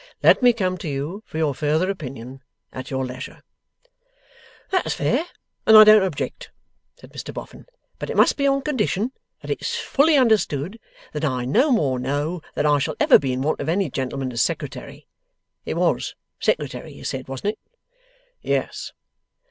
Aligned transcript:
Let 0.23 0.41
me 0.41 0.51
come 0.51 0.79
to 0.79 0.89
you 0.89 1.21
for 1.27 1.37
your 1.37 1.53
further 1.53 1.87
opinion, 1.91 2.41
at 2.73 2.89
your 2.89 3.05
leisure.' 3.05 3.43
'That's 4.71 4.95
fair, 4.95 5.25
and 5.67 5.77
I 5.77 5.83
don't 5.83 6.01
object,' 6.01 6.49
said 6.95 7.13
Mr 7.13 7.31
Boffin; 7.31 7.67
'but 7.99 8.09
it 8.09 8.17
must 8.17 8.35
be 8.35 8.47
on 8.47 8.63
condition 8.63 9.11
that 9.43 9.51
it's 9.51 9.77
fully 9.77 10.17
understood 10.17 10.79
that 11.13 11.23
I 11.23 11.45
no 11.45 11.71
more 11.71 11.99
know 11.99 12.41
that 12.55 12.65
I 12.65 12.79
shall 12.79 12.95
ever 12.99 13.19
be 13.19 13.31
in 13.31 13.43
want 13.43 13.59
of 13.61 13.69
any 13.69 13.91
gentleman 13.91 14.31
as 14.31 14.41
Secretary 14.41 15.07
it 15.65 15.75
WAS 15.75 16.15
Secretary 16.39 16.91
you 16.91 17.03
said; 17.03 17.27
wasn't 17.27 17.51
it?' 17.53 17.59
'Yes. 18.41 18.93